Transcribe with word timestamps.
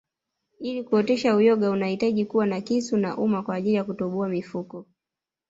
Ili 0.59 0.83
kuotesha 0.83 1.35
uyoga 1.35 1.69
unahitaji 1.69 2.25
kuwa 2.25 2.45
na 2.45 2.61
kisu 2.61 2.97
na 2.97 3.17
uma 3.17 3.43
kwaajili 3.43 3.75
ya 3.75 3.83
kutoboa 3.83 4.29
mifuko 4.29 4.85